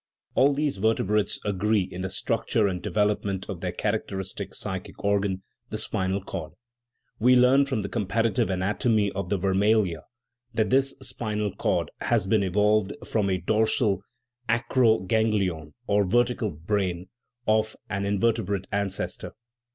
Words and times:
All 0.33 0.51
these 0.55 0.77
ver 0.77 0.95
tebrates 0.95 1.37
agree 1.45 1.83
in 1.83 2.01
the 2.01 2.09
structure 2.09 2.65
and 2.67 2.81
development 2.81 3.47
of 3.47 3.61
their 3.61 3.71
characteristic 3.71 4.55
psychic 4.55 5.03
organ 5.03 5.43
the 5.69 5.77
spinal 5.77 6.23
cord. 6.23 6.53
We 7.19 7.35
learn 7.35 7.67
from 7.67 7.83
the 7.83 7.87
comparative 7.89 8.49
anatomy 8.49 9.11
of 9.11 9.29
the 9.29 9.37
vermalia 9.37 10.01
that 10.55 10.71
this 10.71 10.95
spinal 11.03 11.55
cord 11.55 11.91
has 12.01 12.25
been 12.25 12.41
evolved 12.41 12.93
from 13.05 13.29
a 13.29 13.37
dorsal 13.37 14.01
aero 14.49 15.01
ganglion, 15.01 15.75
or 15.85 16.03
vertical 16.03 16.49
brain, 16.49 17.05
of 17.45 17.75
an 17.87 18.03
invertebrate 18.03 18.65
ancestor. 18.71 19.33